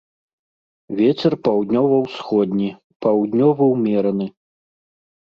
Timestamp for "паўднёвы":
3.07-3.63